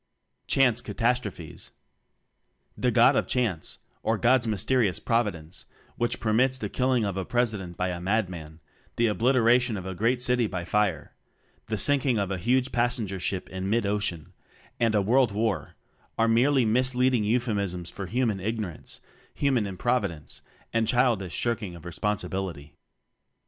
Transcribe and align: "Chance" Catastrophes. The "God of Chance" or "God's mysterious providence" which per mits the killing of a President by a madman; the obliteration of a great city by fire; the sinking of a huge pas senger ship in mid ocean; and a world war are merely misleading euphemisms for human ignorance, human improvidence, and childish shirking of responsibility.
"Chance" 0.47 0.81
Catastrophes. 0.81 1.69
The 2.75 2.89
"God 2.89 3.15
of 3.15 3.27
Chance" 3.27 3.77
or 4.01 4.17
"God's 4.17 4.47
mysterious 4.47 4.99
providence" 4.99 5.65
which 5.95 6.19
per 6.19 6.33
mits 6.33 6.57
the 6.57 6.69
killing 6.69 7.05
of 7.05 7.17
a 7.17 7.23
President 7.23 7.77
by 7.77 7.89
a 7.89 8.01
madman; 8.01 8.61
the 8.95 9.05
obliteration 9.05 9.77
of 9.77 9.85
a 9.85 9.93
great 9.93 10.19
city 10.19 10.47
by 10.47 10.65
fire; 10.65 11.13
the 11.67 11.77
sinking 11.77 12.17
of 12.17 12.31
a 12.31 12.39
huge 12.39 12.71
pas 12.71 12.99
senger 12.99 13.19
ship 13.19 13.47
in 13.51 13.69
mid 13.69 13.85
ocean; 13.85 14.33
and 14.79 14.95
a 14.95 15.03
world 15.03 15.31
war 15.33 15.75
are 16.17 16.27
merely 16.27 16.65
misleading 16.65 17.23
euphemisms 17.23 17.91
for 17.91 18.07
human 18.07 18.39
ignorance, 18.39 19.01
human 19.35 19.67
improvidence, 19.67 20.41
and 20.73 20.87
childish 20.87 21.35
shirking 21.35 21.75
of 21.75 21.85
responsibility. 21.85 22.73